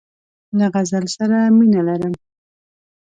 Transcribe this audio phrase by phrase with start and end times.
[0.57, 2.13] له غزل سره مینه لرم.